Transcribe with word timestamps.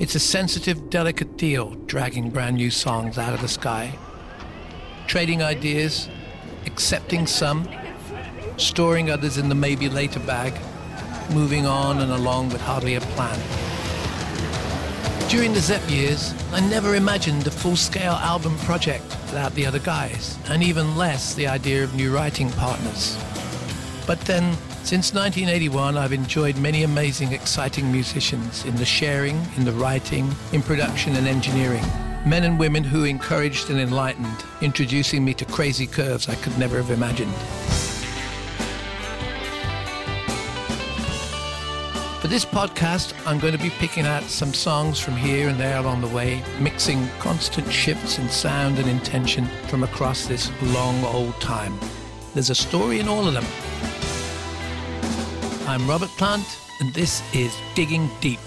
It's 0.00 0.14
a 0.14 0.18
sensitive, 0.18 0.88
delicate 0.88 1.36
deal 1.36 1.72
dragging 1.84 2.30
brand 2.30 2.56
new 2.56 2.70
songs 2.70 3.18
out 3.18 3.34
of 3.34 3.42
the 3.42 3.48
sky, 3.48 3.92
trading 5.06 5.42
ideas, 5.42 6.08
accepting 6.64 7.26
some, 7.26 7.68
storing 8.56 9.10
others 9.10 9.36
in 9.36 9.50
the 9.50 9.54
maybe 9.54 9.90
later 9.90 10.20
bag, 10.20 10.54
moving 11.34 11.66
on 11.66 12.00
and 12.00 12.12
along 12.12 12.48
with 12.48 12.62
hardly 12.62 12.94
a 12.94 13.00
plan. 13.02 13.38
During 15.28 15.52
the 15.52 15.60
Zepp 15.60 15.86
years, 15.90 16.32
I 16.50 16.60
never 16.60 16.94
imagined 16.94 17.46
a 17.46 17.50
full-scale 17.50 18.14
album 18.14 18.56
project 18.60 19.04
without 19.26 19.54
the 19.54 19.66
other 19.66 19.80
guys, 19.80 20.38
and 20.46 20.62
even 20.62 20.96
less 20.96 21.34
the 21.34 21.46
idea 21.46 21.84
of 21.84 21.94
new 21.94 22.10
writing 22.10 22.48
partners. 22.52 23.18
But 24.06 24.22
then, 24.22 24.56
since 24.82 25.14
1981, 25.14 25.96
I've 25.96 26.12
enjoyed 26.12 26.56
many 26.56 26.82
amazing, 26.82 27.32
exciting 27.32 27.92
musicians 27.92 28.64
in 28.64 28.74
the 28.76 28.84
sharing, 28.84 29.36
in 29.56 29.64
the 29.64 29.72
writing, 29.72 30.34
in 30.52 30.62
production 30.62 31.14
and 31.16 31.28
engineering. 31.28 31.84
Men 32.26 32.44
and 32.44 32.58
women 32.58 32.82
who 32.82 33.04
encouraged 33.04 33.70
and 33.70 33.78
enlightened, 33.78 34.44
introducing 34.62 35.24
me 35.24 35.32
to 35.34 35.44
crazy 35.44 35.86
curves 35.86 36.28
I 36.28 36.34
could 36.36 36.58
never 36.58 36.76
have 36.76 36.90
imagined. 36.90 37.34
For 42.20 42.28
this 42.28 42.44
podcast, 42.44 43.14
I'm 43.26 43.38
going 43.38 43.56
to 43.56 43.62
be 43.62 43.70
picking 43.70 44.06
out 44.06 44.24
some 44.24 44.52
songs 44.52 44.98
from 44.98 45.16
here 45.16 45.48
and 45.48 45.58
there 45.58 45.78
along 45.78 46.00
the 46.00 46.08
way, 46.08 46.42
mixing 46.58 47.08
constant 47.18 47.70
shifts 47.72 48.18
in 48.18 48.28
sound 48.28 48.78
and 48.78 48.88
intention 48.88 49.46
from 49.68 49.84
across 49.84 50.26
this 50.26 50.50
long 50.62 51.02
old 51.04 51.40
time. 51.40 51.78
There's 52.34 52.50
a 52.50 52.54
story 52.54 53.00
in 53.00 53.08
all 53.08 53.26
of 53.26 53.34
them. 53.34 53.89
I'm 55.70 55.86
Robert 55.88 56.10
Plant, 56.18 56.58
and 56.80 56.92
this 56.92 57.22
is 57.32 57.56
Digging 57.76 58.10
Deep. 58.20 58.40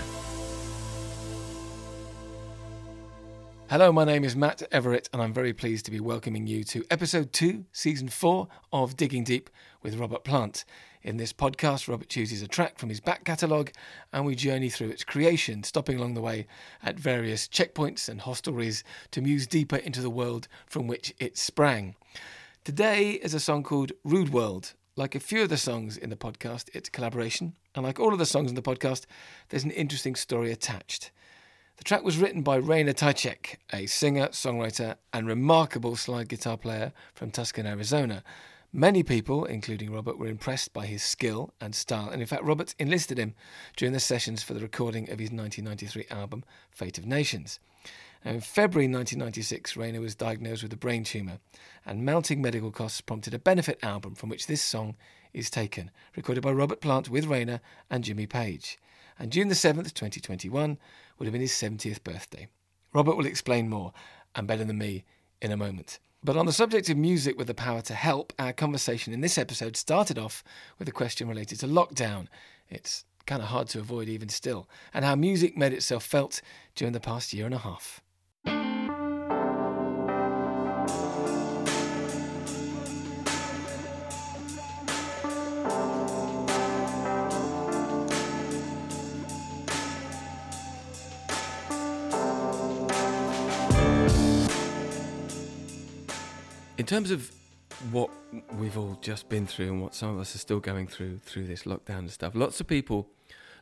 Hello, 3.69 3.93
my 3.93 4.03
name 4.03 4.25
is 4.25 4.35
Matt 4.35 4.61
Everett, 4.73 5.07
and 5.13 5.21
I'm 5.21 5.31
very 5.31 5.53
pleased 5.53 5.85
to 5.85 5.91
be 5.91 6.01
welcoming 6.01 6.47
you 6.47 6.65
to 6.65 6.83
episode 6.91 7.31
two, 7.31 7.63
season 7.71 8.09
four 8.09 8.49
of 8.73 8.97
Digging 8.97 9.23
Deep 9.23 9.49
with 9.81 9.95
Robert 9.95 10.25
Plant. 10.25 10.65
In 11.01 11.15
this 11.15 11.31
podcast, 11.31 11.87
Robert 11.87 12.09
chooses 12.09 12.41
a 12.41 12.47
track 12.49 12.77
from 12.77 12.89
his 12.89 12.99
back 12.99 13.23
catalogue 13.23 13.71
and 14.11 14.25
we 14.25 14.35
journey 14.35 14.69
through 14.69 14.89
its 14.89 15.05
creation, 15.05 15.63
stopping 15.63 15.97
along 15.97 16.15
the 16.15 16.21
way 16.21 16.45
at 16.83 16.99
various 16.99 17.47
checkpoints 17.47 18.09
and 18.09 18.19
hostelries 18.19 18.83
to 19.11 19.21
muse 19.21 19.47
deeper 19.47 19.77
into 19.77 20.01
the 20.01 20.09
world 20.09 20.49
from 20.65 20.87
which 20.87 21.13
it 21.19 21.37
sprang. 21.37 21.95
Today 22.65 23.11
is 23.11 23.33
a 23.33 23.39
song 23.39 23.63
called 23.63 23.93
Rude 24.03 24.33
World. 24.33 24.73
Like 24.95 25.15
a 25.15 25.19
few 25.19 25.41
of 25.41 25.49
the 25.49 25.57
songs 25.57 25.97
in 25.97 26.11
the 26.11 26.15
podcast, 26.15 26.69
it's 26.71 26.87
collaboration, 26.87 27.55
and 27.73 27.83
like 27.83 27.99
all 27.99 28.13
of 28.13 28.19
the 28.19 28.27
songs 28.27 28.49
in 28.49 28.55
the 28.55 28.61
podcast, 28.61 29.07
there's 29.49 29.63
an 29.63 29.71
interesting 29.71 30.13
story 30.13 30.51
attached. 30.51 31.09
The 31.77 31.83
track 31.83 32.03
was 32.03 32.19
written 32.19 32.43
by 32.43 32.57
Rainer 32.57 32.93
Ptacek, 32.93 33.55
a 33.73 33.87
singer, 33.87 34.27
songwriter, 34.27 34.97
and 35.11 35.25
remarkable 35.25 35.95
slide 35.95 36.29
guitar 36.29 36.57
player 36.57 36.93
from 37.15 37.31
Tucson, 37.31 37.65
Arizona. 37.65 38.23
Many 38.71 39.01
people, 39.01 39.45
including 39.45 39.91
Robert, 39.91 40.19
were 40.19 40.27
impressed 40.27 40.73
by 40.73 40.85
his 40.85 41.01
skill 41.01 41.55
and 41.59 41.73
style, 41.73 42.09
and 42.09 42.21
in 42.21 42.27
fact, 42.27 42.43
Robert 42.43 42.75
enlisted 42.77 43.17
him 43.17 43.33
during 43.75 43.93
the 43.93 43.99
sessions 43.99 44.43
for 44.43 44.53
the 44.53 44.61
recording 44.61 45.09
of 45.09 45.17
his 45.17 45.31
1993 45.31 46.05
album, 46.11 46.43
Fate 46.69 46.99
of 46.99 47.07
Nations. 47.07 47.59
Now, 48.25 48.31
in 48.31 48.39
February 48.39 48.87
1996, 48.87 49.75
Rainer 49.75 49.99
was 49.99 50.15
diagnosed 50.15 50.63
with 50.63 50.71
a 50.71 50.77
brain 50.77 51.03
tumour, 51.03 51.39
and 51.85 52.05
mounting 52.05 52.41
medical 52.41 52.71
costs 52.71 53.01
prompted 53.01 53.33
a 53.33 53.39
benefit 53.39 53.79
album 53.83 54.15
from 54.15 54.29
which 54.29 54.47
this 54.47 54.61
song 54.61 54.95
is 55.33 55.49
taken, 55.49 55.91
recorded 56.15 56.41
by 56.41 56.51
Robert 56.51 56.79
Plant 56.79 57.09
with 57.09 57.25
Rainer 57.25 57.59
and 57.89 58.03
Jimmy 58.03 58.25
Page. 58.25 58.77
And 59.19 59.31
June 59.31 59.49
the 59.49 59.55
7th, 59.55 59.93
2021, 59.93 60.77
would 61.17 61.25
have 61.25 61.33
been 61.33 61.41
his 61.41 61.51
70th 61.51 62.01
birthday. 62.03 62.47
Robert 62.93 63.17
will 63.17 63.25
explain 63.25 63.69
more, 63.69 63.91
and 64.35 64.47
better 64.47 64.63
than 64.63 64.77
me, 64.77 65.03
in 65.41 65.51
a 65.51 65.57
moment. 65.57 65.99
But 66.23 66.37
on 66.37 66.45
the 66.45 66.53
subject 66.53 66.89
of 66.89 66.95
music 66.95 67.37
with 67.37 67.47
the 67.47 67.53
power 67.53 67.81
to 67.81 67.93
help, 67.93 68.31
our 68.39 68.53
conversation 68.53 69.11
in 69.11 69.19
this 69.19 69.37
episode 69.37 69.75
started 69.75 70.17
off 70.17 70.45
with 70.79 70.87
a 70.87 70.93
question 70.93 71.27
related 71.27 71.59
to 71.59 71.67
lockdown. 71.67 72.27
It's 72.69 73.03
kind 73.25 73.41
of 73.41 73.49
hard 73.49 73.67
to 73.69 73.79
avoid 73.79 74.07
even 74.07 74.29
still, 74.29 74.69
and 74.93 75.03
how 75.03 75.15
music 75.15 75.57
made 75.57 75.73
itself 75.73 76.05
felt 76.05 76.41
during 76.75 76.93
the 76.93 77.01
past 77.01 77.33
year 77.33 77.45
and 77.45 77.55
a 77.55 77.59
half. 77.59 78.01
In 96.83 96.87
terms 96.87 97.11
of 97.11 97.31
what 97.91 98.09
we've 98.59 98.77
all 98.77 98.97
just 99.01 99.29
been 99.29 99.47
through 99.47 99.67
and 99.67 99.81
what 99.81 99.95
some 99.95 100.09
of 100.09 100.19
us 100.19 100.35
are 100.35 100.37
still 100.37 100.59
going 100.59 100.85
through 100.85 101.19
through 101.19 101.45
this 101.45 101.63
lockdown 101.63 101.99
and 101.99 102.11
stuff, 102.11 102.35
lots 102.35 102.59
of 102.59 102.67
people, 102.67 103.07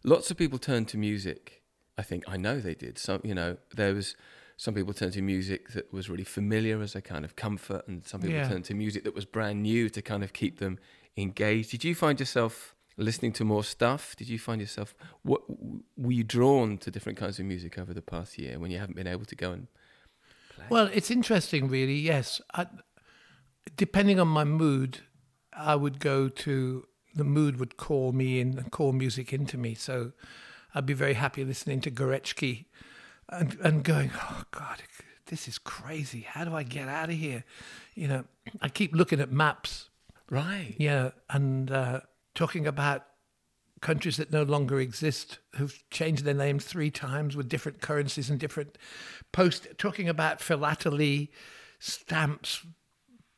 lots 0.04 0.32
of 0.32 0.38
people 0.38 0.58
turn 0.58 0.86
to 0.86 0.98
music. 0.98 1.62
I 2.00 2.02
think 2.02 2.24
I 2.28 2.36
know 2.38 2.60
they 2.60 2.74
did. 2.74 2.98
Some, 2.98 3.22
you 3.24 3.36
know, 3.36 3.58
there 3.76 3.94
was 3.94 4.16
some 4.58 4.74
people 4.74 4.92
turned 4.92 5.14
to 5.14 5.22
music 5.22 5.70
that 5.74 5.94
was 5.94 6.10
really 6.10 6.24
familiar 6.24 6.82
as 6.82 6.96
a 6.96 7.02
kind 7.02 7.24
of 7.24 7.36
comfort, 7.36 7.88
and 7.88 8.04
some 8.08 8.22
people 8.22 8.38
Yeah. 8.38 8.48
turned 8.50 8.66
to 8.66 8.74
music 8.74 9.04
that 9.04 9.14
was 9.14 9.26
brand 9.26 9.62
new 9.62 9.88
to 9.90 10.02
kind 10.02 10.24
of 10.24 10.34
keep 10.34 10.58
them 10.58 10.80
engaged. 11.16 11.70
Did 11.70 11.84
you 11.84 11.94
find 11.94 12.20
yourself 12.20 12.74
listening 12.98 13.34
to 13.34 13.46
more 13.46 13.64
stuff? 13.64 14.16
Did 14.16 14.30
you 14.30 14.40
find 14.40 14.60
yourself 14.60 14.96
what 15.22 15.44
were 15.96 16.12
you 16.12 16.24
drawn 16.24 16.80
to 16.80 16.90
different 16.90 17.20
kinds 17.20 17.38
of 17.38 17.46
music 17.46 17.78
over 17.78 17.94
the 17.94 18.02
past 18.02 18.40
year 18.40 18.58
when 18.58 18.72
you 18.72 18.80
haven't 18.80 18.96
been 18.96 19.06
able 19.06 19.26
to 19.26 19.36
go 19.36 19.52
and 19.52 19.68
play? 20.56 20.66
Well, 20.72 20.90
it's 20.92 21.12
interesting, 21.12 21.68
really. 21.68 22.00
Yes, 22.00 22.42
I, 22.56 22.66
depending 23.76 24.20
on 24.20 24.28
my 24.28 24.44
mood, 24.44 25.00
I 25.54 25.76
would 25.76 26.00
go 26.00 26.30
to 26.30 26.88
the 27.14 27.24
mood 27.26 27.60
would 27.60 27.76
call 27.78 28.14
me 28.14 28.40
in 28.40 28.58
and 28.58 28.72
call 28.72 28.94
music 28.94 29.34
into 29.34 29.58
me. 29.58 29.74
So 29.76 30.14
I'd 30.74 30.86
be 30.86 30.94
very 30.94 31.16
happy 31.16 31.44
listening 31.44 31.82
to 31.82 31.92
Górecki 31.92 32.66
and 33.30 33.58
and 33.62 33.84
going, 33.84 34.12
oh 34.16 34.44
God, 34.52 34.82
this 35.28 35.48
is 35.48 35.58
crazy. 35.58 36.22
How 36.22 36.46
do 36.46 36.56
I 36.56 36.64
get 36.64 36.88
out 36.88 37.10
of 37.10 37.16
here? 37.16 37.44
You 37.96 38.08
know, 38.08 38.24
I 38.62 38.70
keep 38.70 38.94
looking 38.94 39.20
at 39.20 39.32
maps. 39.32 39.90
right? 40.30 40.76
Yeah, 40.78 41.12
and 41.30 41.72
uh, 41.72 42.02
talking 42.36 42.66
about 42.66 43.06
countries 43.82 44.18
that 44.18 44.32
no 44.32 44.44
longer 44.44 44.80
exist, 44.80 45.40
who've 45.56 45.84
changed 45.90 46.24
their 46.24 46.34
names 46.36 46.66
three 46.66 46.92
times 46.92 47.36
with 47.36 47.50
different 47.50 47.82
currencies 47.82 48.30
and 48.30 48.40
different 48.40 48.78
post. 49.32 49.68
Talking 49.78 50.08
about 50.08 50.40
philately, 50.40 51.32
stamps, 51.80 52.66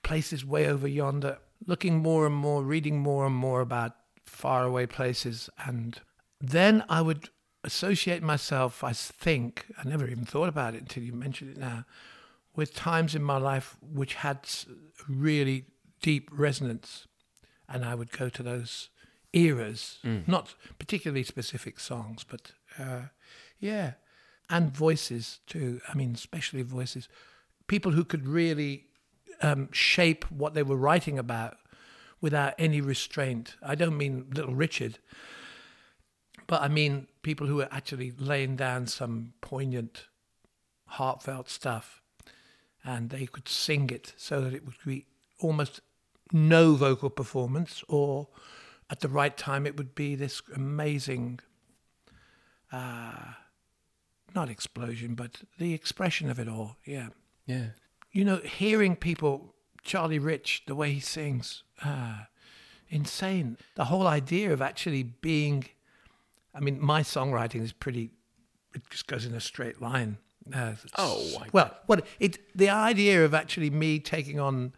places 0.03 0.45
way 0.45 0.67
over 0.67 0.87
yonder. 0.87 1.39
Looking 1.65 1.97
more 1.99 2.25
and 2.25 2.35
more, 2.35 2.61
reading 2.61 2.99
more 2.99 3.25
and 3.25 3.35
more 3.35 3.61
about 3.61 3.93
faraway 4.25 4.85
places, 4.85 5.49
and 5.65 5.99
then 6.41 6.83
I 6.89 7.01
would 7.01 7.29
associate 7.63 8.21
myself. 8.21 8.83
I 8.83 8.91
think 8.91 9.65
I 9.77 9.87
never 9.87 10.05
even 10.07 10.25
thought 10.25 10.49
about 10.49 10.75
it 10.75 10.81
until 10.81 11.03
you 11.03 11.13
mentioned 11.13 11.51
it 11.51 11.57
now, 11.57 11.85
with 12.53 12.75
times 12.75 13.15
in 13.15 13.23
my 13.23 13.37
life 13.37 13.77
which 13.81 14.15
had 14.15 14.39
really 15.07 15.65
deep 16.01 16.29
resonance, 16.33 17.07
and 17.69 17.85
I 17.85 17.95
would 17.95 18.11
go 18.11 18.27
to 18.27 18.43
those 18.43 18.89
eras, 19.31 19.99
not 20.27 20.55
particularly 20.79 21.23
specific 21.23 21.79
songs, 21.79 22.25
but 22.25 22.51
uh, 22.77 23.03
yeah, 23.59 23.93
and 24.49 24.75
voices 24.75 25.39
too. 25.47 25.79
I 25.87 25.95
mean, 25.95 26.11
especially 26.13 26.61
voices, 26.63 27.07
people 27.67 27.93
who 27.93 28.03
could 28.03 28.27
really 28.27 28.87
um, 29.41 29.69
shape 29.71 30.29
what 30.31 30.53
they 30.53 30.63
were 30.63 30.77
writing 30.77 31.17
about 31.19 31.57
without 32.21 32.53
any 32.57 32.81
restraint. 32.81 33.55
I 33.61 33.75
don't 33.75 33.97
mean 33.97 34.27
Little 34.33 34.55
Richard, 34.55 34.99
but 36.47 36.61
I 36.61 36.67
mean 36.67 37.07
people 37.21 37.47
who 37.47 37.57
were 37.57 37.67
actually 37.71 38.13
laying 38.17 38.55
down 38.55 38.87
some 38.87 39.33
poignant, 39.41 40.07
heartfelt 40.85 41.49
stuff, 41.49 42.01
and 42.83 43.09
they 43.09 43.25
could 43.25 43.47
sing 43.47 43.89
it 43.89 44.13
so 44.17 44.41
that 44.41 44.53
it 44.53 44.65
would 44.65 44.75
be 44.85 45.05
almost 45.39 45.81
no 46.31 46.73
vocal 46.75 47.09
performance, 47.09 47.83
or 47.87 48.27
at 48.89 49.01
the 49.01 49.09
right 49.09 49.35
time 49.37 49.65
it 49.65 49.77
would 49.77 49.95
be 49.95 50.15
this 50.15 50.41
amazing, 50.55 51.39
uh, 52.71 53.33
not 54.33 54.49
explosion, 54.49 55.15
but 55.15 55.41
the 55.57 55.73
expression 55.73 56.29
of 56.29 56.39
it 56.39 56.47
all. 56.47 56.77
Yeah, 56.85 57.09
Yeah. 57.45 57.67
You 58.13 58.23
know, 58.23 58.37
hearing 58.37 58.95
people, 58.95 59.53
Charlie 59.83 60.19
Rich, 60.19 60.63
the 60.67 60.75
way 60.75 60.93
he 60.93 60.99
sings, 60.99 61.63
ah, 61.83 62.27
insane. 62.89 63.57
The 63.75 63.85
whole 63.85 64.07
idea 64.07 64.53
of 64.53 64.61
actually 64.61 65.03
being, 65.03 65.65
I 66.53 66.59
mean, 66.61 66.79
my 66.79 67.01
songwriting 67.01 67.61
is 67.61 67.73
pretty, 67.73 68.11
it 68.73 68.83
just 68.89 69.07
goes 69.07 69.25
in 69.25 69.33
a 69.33 69.41
straight 69.41 69.81
line. 69.81 70.17
Uh, 70.53 70.73
Oh, 70.97 71.41
well, 71.53 71.71
what 71.85 72.05
it 72.19 72.37
the 72.53 72.69
idea 72.69 73.23
of 73.23 73.33
actually 73.33 73.69
me 73.69 73.99
taking 73.99 74.39
on 74.41 74.73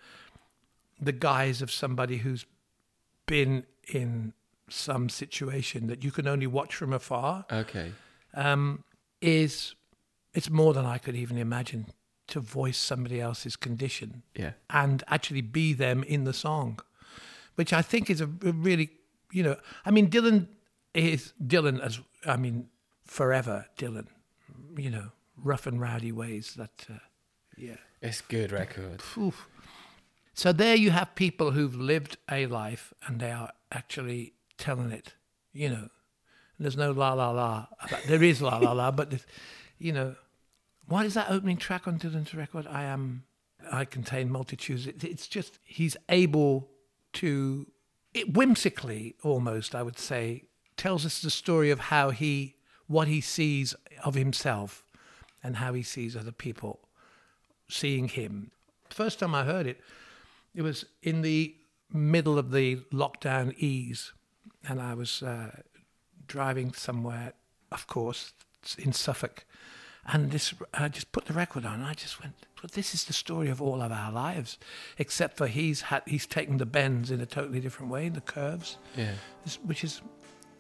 the 1.01 1.11
guise 1.11 1.61
of 1.63 1.71
somebody 1.71 2.17
who's 2.17 2.45
been 3.25 3.65
in 3.91 4.33
some 4.69 5.09
situation 5.09 5.87
that 5.87 6.03
you 6.03 6.11
can 6.11 6.27
only 6.27 6.45
watch 6.47 6.75
from 6.75 6.93
afar 6.93 7.45
Okay. 7.51 7.91
um, 8.35 8.83
is 9.21 9.73
it's 10.35 10.49
more 10.51 10.73
than 10.73 10.85
I 10.85 10.99
could 10.99 11.15
even 11.15 11.37
imagine 11.37 11.87
to 12.27 12.39
voice 12.39 12.77
somebody 12.77 13.19
else's 13.21 13.55
condition 13.55 14.23
Yeah. 14.35 14.53
and 14.69 15.03
actually 15.07 15.41
be 15.41 15.73
them 15.73 16.03
in 16.03 16.23
the 16.23 16.33
song, 16.33 16.79
which 17.55 17.71
I 17.73 17.81
think 17.81 18.09
is 18.09 18.21
a, 18.21 18.25
a 18.25 18.51
really, 18.51 18.89
you 19.31 19.43
know, 19.43 19.55
I 19.85 19.91
mean, 19.91 20.09
Dylan 20.09 20.47
is 20.93 21.33
Dylan 21.45 21.79
as, 21.81 21.99
I 22.25 22.37
mean, 22.37 22.69
forever 23.05 23.65
Dylan, 23.77 24.07
you 24.77 24.89
know, 24.89 25.11
rough 25.43 25.67
and 25.67 25.79
rowdy 25.79 26.11
ways 26.11 26.53
that, 26.55 26.85
uh, 26.89 26.93
yeah. 27.57 27.77
It's 28.01 28.21
good 28.21 28.51
record. 28.51 29.01
Oof. 29.17 29.47
So 30.33 30.51
there 30.51 30.75
you 30.75 30.91
have 30.91 31.15
people 31.15 31.51
who've 31.51 31.75
lived 31.75 32.17
a 32.29 32.45
life 32.47 32.93
and 33.07 33.19
they 33.19 33.31
are 33.31 33.51
actually 33.71 34.33
telling 34.57 34.91
it, 34.91 35.13
you 35.53 35.69
know. 35.69 35.89
There's 36.59 36.77
no 36.77 36.91
la 36.91 37.13
la 37.13 37.31
la. 37.31 37.67
There 38.07 38.23
is 38.23 38.41
la 38.41 38.57
la 38.57 38.71
la, 38.71 38.89
but 38.91 39.13
you 39.77 39.91
know, 39.91 40.15
what 40.87 41.05
is 41.05 41.13
that 41.15 41.27
opening 41.29 41.57
track 41.57 41.87
on 41.87 41.99
Dylan's 41.99 42.33
record? 42.33 42.67
I 42.67 42.83
am, 42.83 43.23
I 43.71 43.85
contain 43.85 44.31
multitudes. 44.31 44.87
It, 44.87 45.03
it's 45.03 45.27
just 45.27 45.59
he's 45.63 45.97
able 46.09 46.69
to, 47.13 47.67
it 48.13 48.33
whimsically 48.33 49.15
almost, 49.23 49.73
I 49.73 49.83
would 49.83 49.97
say, 49.97 50.43
tells 50.77 51.05
us 51.05 51.21
the 51.21 51.29
story 51.29 51.71
of 51.71 51.79
how 51.79 52.09
he, 52.09 52.55
what 52.87 53.07
he 53.07 53.21
sees 53.21 53.73
of 54.03 54.15
himself, 54.15 54.85
and 55.43 55.57
how 55.57 55.73
he 55.73 55.83
sees 55.83 56.15
other 56.15 56.31
people 56.31 56.79
seeing 57.69 58.07
him. 58.07 58.51
First 58.89 59.19
time 59.19 59.35
I 59.35 59.43
heard 59.43 59.67
it, 59.67 59.79
it 60.53 60.61
was 60.61 60.85
in 61.03 61.21
the 61.21 61.55
middle 61.91 62.37
of 62.37 62.51
the 62.51 62.77
lockdown 62.91 63.55
ease, 63.57 64.11
and 64.67 64.81
I 64.81 64.93
was 64.93 65.21
uh, 65.21 65.61
driving 66.27 66.73
somewhere, 66.73 67.33
of 67.71 67.87
course, 67.87 68.33
in 68.77 68.93
Suffolk, 68.93 69.45
and 70.07 70.31
this 70.31 70.53
I 70.73 70.87
just 70.89 71.11
put 71.11 71.25
the 71.25 71.33
record 71.33 71.65
on. 71.65 71.75
And 71.75 71.83
I 71.85 71.93
just 71.93 72.21
went, 72.21 72.33
"Well, 72.61 72.69
this 72.73 72.93
is 72.93 73.05
the 73.05 73.13
story 73.13 73.49
of 73.49 73.61
all 73.61 73.81
of 73.81 73.91
our 73.91 74.11
lives, 74.11 74.57
except 74.97 75.37
for 75.37 75.47
he's 75.47 75.81
had 75.81 76.03
he's 76.05 76.25
taken 76.25 76.57
the 76.57 76.65
bends 76.65 77.11
in 77.11 77.21
a 77.21 77.25
totally 77.25 77.59
different 77.59 77.91
way, 77.91 78.09
the 78.09 78.21
curves, 78.21 78.77
Yeah. 78.95 79.13
which 79.63 79.83
is 79.83 80.01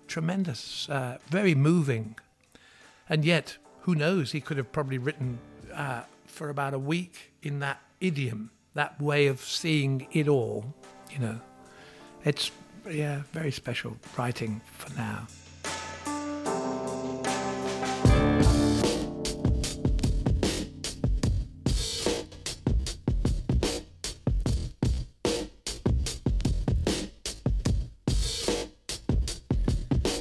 tremendous, 0.07 0.89
uh, 0.89 1.17
very 1.29 1.55
moving, 1.55 2.15
and 3.09 3.25
yet 3.25 3.57
who 3.81 3.95
knows? 3.95 4.31
He 4.31 4.41
could 4.41 4.57
have 4.57 4.71
probably 4.71 4.97
written 4.97 5.39
uh, 5.73 6.03
for 6.25 6.49
about 6.49 6.73
a 6.73 6.79
week 6.79 7.33
in 7.43 7.59
that 7.59 7.79
idiom, 7.99 8.51
that 8.73 8.99
way 9.01 9.27
of 9.27 9.41
seeing 9.41 10.07
it 10.11 10.27
all. 10.27 10.73
You 11.11 11.19
know, 11.19 11.41
it's 12.23 12.51
yeah, 12.89 13.23
very 13.31 13.51
special 13.51 13.97
writing 14.17 14.61
for 14.77 14.93
now. 14.95 15.27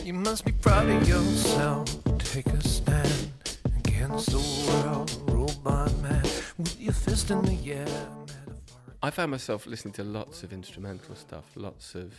You 0.05 0.13
must 0.13 0.45
be 0.45 0.53
proud 0.53 0.89
of 0.91 1.09
yourself. 1.09 1.87
Take 2.19 2.47
a 2.49 2.61
stand 2.69 3.31
against 3.79 4.31
the 4.31 4.39
world, 4.69 5.11
robot 5.31 5.97
man, 6.03 6.23
with 6.59 6.79
your 6.79 6.93
fist 6.93 7.31
in 7.31 7.43
the 7.43 7.73
air. 7.73 8.09
I 9.03 9.11
found 9.11 9.31
myself 9.31 9.67
listening 9.67 9.95
to 9.95 10.05
lots 10.05 10.43
of 10.43 10.53
instrumental 10.53 11.15
stuff, 11.15 11.45
lots 11.57 11.95
of 11.95 12.13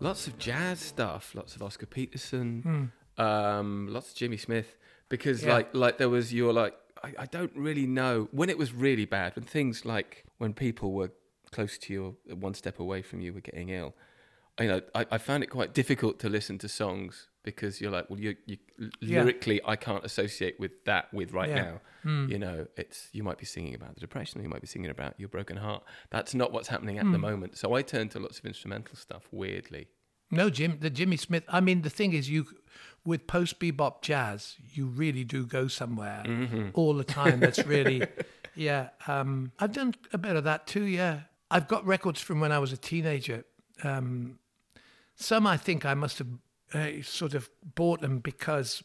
lots 0.00 0.26
of 0.26 0.38
jazz 0.38 0.80
stuff, 0.80 1.32
lots 1.34 1.54
of 1.54 1.62
Oscar 1.62 1.86
Peterson, 1.86 2.90
um, 3.18 3.86
lots 3.90 4.10
of 4.10 4.16
Jimmy 4.16 4.36
Smith, 4.36 4.76
because 5.08 5.44
Yeah. 5.44 5.54
like 5.54 5.74
like 5.74 5.98
there 5.98 6.08
was 6.08 6.32
you're 6.34 6.52
like 6.52 6.74
I, 7.04 7.14
I 7.20 7.26
don't 7.26 7.54
really 7.54 7.86
know 7.86 8.28
when 8.32 8.50
it 8.50 8.58
was 8.58 8.72
really 8.72 9.04
bad 9.04 9.36
when 9.36 9.44
things 9.44 9.84
like 9.84 10.24
when 10.38 10.54
people 10.54 10.92
were 10.92 11.10
close 11.52 11.78
to 11.78 11.92
you 11.92 12.16
or 12.28 12.34
one 12.36 12.54
step 12.54 12.78
away 12.80 13.00
from 13.02 13.20
you 13.20 13.32
were 13.32 13.40
getting 13.40 13.68
ill. 13.70 13.94
You 14.60 14.68
know, 14.68 14.80
I, 14.94 15.06
I 15.12 15.18
found 15.18 15.42
it 15.44 15.48
quite 15.50 15.72
difficult 15.72 16.18
to 16.20 16.28
listen 16.28 16.58
to 16.58 16.68
songs 16.68 17.28
because 17.44 17.80
you're 17.80 17.90
like, 17.92 18.10
well, 18.10 18.18
you, 18.18 18.34
you 18.46 18.56
Yeah. 19.00 19.20
lyrically, 19.22 19.60
I 19.64 19.76
can't 19.76 20.04
associate 20.04 20.58
with 20.58 20.72
that 20.84 21.12
with 21.14 21.32
right 21.32 21.48
Yeah. 21.48 21.62
now. 21.62 21.80
Hmm. 22.02 22.28
You 22.28 22.38
know, 22.38 22.66
it's 22.76 23.08
you 23.12 23.22
might 23.22 23.38
be 23.38 23.44
singing 23.46 23.74
about 23.74 23.94
the 23.94 24.00
depression, 24.00 24.40
or 24.40 24.42
you 24.44 24.48
might 24.48 24.60
be 24.60 24.66
singing 24.66 24.90
about 24.90 25.14
your 25.18 25.28
broken 25.28 25.56
heart. 25.56 25.84
That's 26.10 26.34
not 26.34 26.52
what's 26.52 26.68
happening 26.68 26.98
at 26.98 27.04
Hmm. 27.06 27.12
the 27.12 27.18
moment. 27.18 27.56
So 27.56 27.74
I 27.74 27.82
turn 27.82 28.08
to 28.10 28.18
lots 28.18 28.38
of 28.38 28.44
instrumental 28.46 28.96
stuff. 28.96 29.28
Weirdly, 29.32 29.88
No, 30.30 30.50
Jim, 30.50 30.78
the 30.80 30.90
Jimmy 30.90 31.16
Smith. 31.16 31.44
I 31.48 31.60
mean, 31.60 31.82
the 31.82 31.88
thing 31.90 32.12
is, 32.12 32.28
you 32.28 32.46
with 33.04 33.26
post 33.26 33.58
bebop 33.60 34.02
jazz, 34.02 34.56
you 34.74 34.86
really 34.86 35.24
do 35.24 35.46
go 35.46 35.68
somewhere 35.68 36.22
all 36.74 36.92
the 36.92 37.04
time. 37.04 37.40
That's 37.40 37.64
really, 37.64 38.02
yeah. 38.54 38.90
Um, 39.06 39.52
I've 39.58 39.72
done 39.72 39.94
a 40.12 40.18
bit 40.18 40.36
of 40.36 40.44
that 40.44 40.66
too. 40.66 40.84
Yeah, 40.84 41.20
I've 41.50 41.66
got 41.68 41.86
records 41.86 42.20
from 42.20 42.40
when 42.40 42.52
I 42.52 42.58
was 42.58 42.72
a 42.72 42.76
teenager. 42.76 43.44
Um, 43.82 44.38
some 45.18 45.46
I 45.46 45.56
think 45.56 45.84
I 45.84 45.94
must 45.94 46.18
have 46.18 46.28
uh, 46.72 47.02
sort 47.02 47.34
of 47.34 47.50
bought 47.74 48.00
them 48.00 48.20
because 48.20 48.82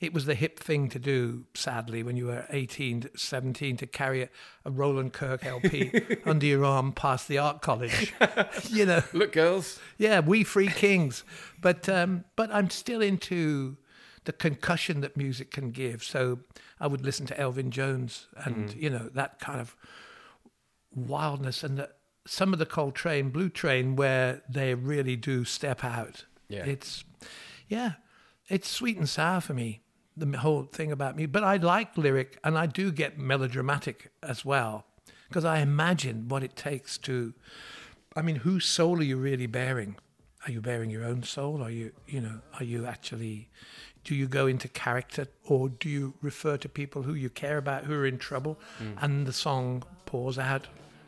it 0.00 0.12
was 0.12 0.26
the 0.26 0.34
hip 0.34 0.58
thing 0.58 0.88
to 0.90 0.98
do, 0.98 1.44
sadly, 1.54 2.02
when 2.02 2.16
you 2.16 2.26
were 2.26 2.44
18, 2.50 3.10
17, 3.14 3.76
to 3.78 3.86
carry 3.86 4.22
a, 4.22 4.28
a 4.64 4.70
Roland 4.70 5.12
Kirk 5.12 5.46
LP 5.46 5.92
under 6.26 6.44
your 6.44 6.64
arm 6.64 6.92
past 6.92 7.28
the 7.28 7.38
art 7.38 7.62
college. 7.62 8.12
you 8.68 8.84
know, 8.84 9.02
look, 9.12 9.32
girls, 9.32 9.80
yeah, 9.98 10.20
we 10.20 10.44
free 10.44 10.68
kings. 10.68 11.24
But 11.60 11.88
um, 11.88 12.24
but 12.36 12.52
I'm 12.52 12.68
still 12.68 13.00
into 13.00 13.76
the 14.24 14.32
concussion 14.32 15.00
that 15.00 15.16
music 15.16 15.52
can 15.52 15.70
give. 15.70 16.02
So 16.02 16.40
I 16.80 16.88
would 16.88 17.04
listen 17.04 17.24
to 17.26 17.40
Elvin 17.40 17.70
Jones 17.70 18.26
and 18.36 18.74
you 18.74 18.90
know 18.90 19.08
that 19.14 19.38
kind 19.38 19.60
of 19.60 19.76
wildness 20.94 21.62
and 21.62 21.78
the, 21.78 21.90
some 22.26 22.52
of 22.52 22.58
the 22.58 22.66
Coltrane 22.66 23.30
Blue 23.30 23.48
Train 23.48 23.96
where 23.96 24.42
they 24.48 24.74
really 24.74 25.16
do 25.16 25.44
step 25.44 25.84
out. 25.84 26.24
Yeah. 26.48 26.64
It's 26.64 27.04
yeah, 27.68 27.92
it's 28.48 28.68
sweet 28.68 28.98
and 28.98 29.08
sour 29.08 29.40
for 29.40 29.54
me. 29.54 29.80
The 30.16 30.38
whole 30.38 30.64
thing 30.64 30.92
about 30.92 31.16
me, 31.16 31.24
but 31.24 31.42
I 31.42 31.56
like 31.56 31.96
lyric 31.96 32.38
and 32.44 32.58
I 32.58 32.66
do 32.66 32.92
get 32.92 33.18
melodramatic 33.18 34.12
as 34.22 34.44
well 34.44 34.84
because 35.28 35.44
I 35.44 35.60
imagine 35.60 36.28
what 36.28 36.42
it 36.42 36.54
takes 36.54 36.98
to 36.98 37.32
I 38.16 38.22
mean, 38.22 38.36
whose 38.36 38.64
soul 38.64 38.98
are 38.98 39.02
you 39.02 39.16
really 39.16 39.46
bearing? 39.46 39.96
Are 40.46 40.50
you 40.50 40.60
bearing 40.60 40.90
your 40.90 41.04
own 41.04 41.22
soul? 41.22 41.62
Are 41.62 41.70
you, 41.70 41.92
you 42.06 42.20
know, 42.20 42.40
are 42.58 42.64
you 42.64 42.84
actually, 42.84 43.48
do 44.04 44.14
you 44.14 44.26
go 44.26 44.46
into 44.46 44.68
character 44.68 45.28
or 45.44 45.68
do 45.68 45.88
you 45.88 46.14
refer 46.20 46.56
to 46.58 46.68
people 46.68 47.02
who 47.02 47.14
you 47.14 47.30
care 47.30 47.58
about 47.58 47.84
who 47.84 47.94
are 47.94 48.06
in 48.06 48.18
trouble 48.18 48.58
mm. 48.82 48.94
and 49.00 49.26
the 49.26 49.32
song 49.32 49.84
pours 50.04 50.38
out 50.38 50.66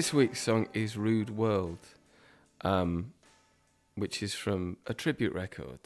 this 0.00 0.14
week's 0.14 0.40
song 0.40 0.66
is 0.72 0.96
"Rude 0.96 1.28
World," 1.28 1.76
um, 2.62 3.12
which 3.96 4.22
is 4.22 4.32
from 4.32 4.78
a 4.86 4.94
tribute 4.94 5.34
record. 5.34 5.78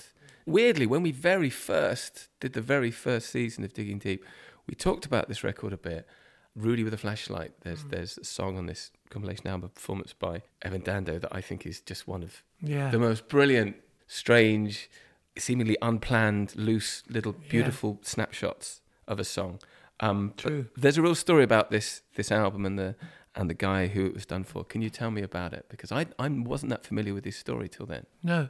Weirdly, 0.47 0.87
when 0.87 1.03
we 1.03 1.11
very 1.11 1.51
first 1.51 2.29
did 2.39 2.53
the 2.53 2.61
very 2.61 2.93
first 2.93 3.29
season 3.31 3.65
of 3.65 3.75
Digging 3.75 3.99
Deep, 3.99 4.25
we 4.69 4.77
talked 4.77 5.05
about 5.05 5.27
this 5.27 5.43
record 5.43 5.73
a 5.73 5.77
bit. 5.77 6.07
Rudy 6.55 6.85
with 6.85 6.95
a 6.95 6.97
flashlight. 6.97 7.55
There's 7.63 7.83
there's 7.87 8.17
a 8.17 8.23
song 8.25 8.57
on 8.57 8.67
this 8.67 8.93
compilation 9.11 9.49
album, 9.49 9.65
a 9.67 9.69
performance 9.71 10.13
by 10.13 10.43
Evan 10.63 10.83
Dando, 10.83 11.19
that 11.19 11.35
I 11.35 11.41
think 11.41 11.67
is 11.67 11.81
just 11.81 12.07
one 12.07 12.23
of 12.23 12.45
Yeah. 12.61 12.91
the 12.91 13.01
most 13.01 13.27
brilliant, 13.27 13.75
strange, 14.07 14.89
seemingly 15.37 15.77
unplanned, 15.83 16.55
loose, 16.55 17.03
little, 17.09 17.33
beautiful 17.33 17.99
snapshots 18.03 18.81
of 19.09 19.19
a 19.19 19.25
song. 19.25 19.59
Um, 19.99 20.35
True. 20.37 20.67
There's 20.77 20.99
a 20.99 21.03
real 21.03 21.17
story 21.17 21.43
about 21.43 21.73
this 21.73 22.03
this 22.15 22.31
album 22.31 22.65
and 22.65 22.79
the 22.79 22.95
and 23.37 23.51
the 23.51 23.55
guy 23.55 23.89
who 23.89 24.07
it 24.07 24.15
was 24.15 24.27
done 24.27 24.45
for. 24.45 24.65
Can 24.65 24.83
you 24.83 24.91
tell 24.91 25.11
me 25.11 25.23
about 25.23 25.53
it? 25.53 25.67
Because 25.69 25.91
I 25.93 26.07
I 26.19 26.29
wasn't 26.29 26.71
that 26.71 26.85
familiar 26.85 27.15
with 27.15 27.25
his 27.25 27.37
story 27.37 27.69
till 27.69 27.87
then. 27.87 28.07
No. 28.23 28.49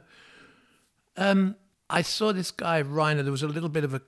Um, 1.17 1.55
I 1.89 2.01
saw 2.01 2.33
this 2.33 2.51
guy, 2.51 2.79
Rainer. 2.79 3.23
There 3.23 3.31
was 3.31 3.43
a 3.43 3.47
little 3.47 3.69
bit 3.69 3.83
of 3.83 3.93
a 3.93 4.01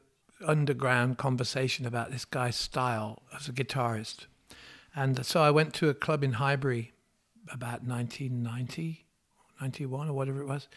underground 0.45 1.17
conversation 1.17 1.85
about 1.85 2.11
this 2.11 2.25
guy's 2.25 2.55
style 2.55 3.23
as 3.35 3.47
a 3.47 3.53
guitarist. 3.53 4.25
And 4.95 5.25
so 5.25 5.41
I 5.41 5.51
went 5.51 5.73
to 5.75 5.89
a 5.89 5.93
club 5.93 6.23
in 6.23 6.33
Highbury 6.33 6.93
about 7.51 7.83
1990, 7.83 9.05
91 9.61 10.09
or 10.09 10.13
whatever 10.13 10.41
it 10.41 10.47
was. 10.47 10.67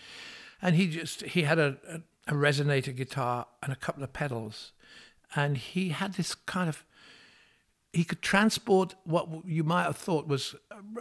And 0.62 0.76
he 0.76 0.88
just, 0.88 1.22
he 1.22 1.42
had 1.42 1.58
a, 1.58 1.76
a, 1.88 2.34
a 2.34 2.34
resonator 2.34 2.94
guitar 2.94 3.46
and 3.62 3.72
a 3.72 3.76
couple 3.76 4.04
of 4.04 4.12
pedals. 4.12 4.72
And 5.34 5.56
he 5.56 5.90
had 5.90 6.14
this 6.14 6.34
kind 6.34 6.68
of, 6.68 6.84
he 7.92 8.04
could 8.04 8.22
transport 8.22 8.94
what 9.04 9.28
you 9.44 9.64
might 9.64 9.82
have 9.82 9.96
thought 9.96 10.28
was 10.28 10.54